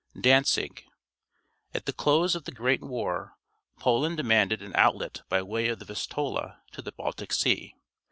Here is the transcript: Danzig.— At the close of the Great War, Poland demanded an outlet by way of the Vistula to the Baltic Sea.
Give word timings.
Danzig.— 0.19 0.87
At 1.75 1.85
the 1.85 1.93
close 1.93 2.33
of 2.33 2.45
the 2.45 2.51
Great 2.51 2.81
War, 2.81 3.37
Poland 3.77 4.17
demanded 4.17 4.63
an 4.63 4.71
outlet 4.73 5.21
by 5.29 5.43
way 5.43 5.67
of 5.67 5.77
the 5.77 5.85
Vistula 5.85 6.63
to 6.71 6.81
the 6.81 6.91
Baltic 6.91 7.31
Sea. 7.31 7.75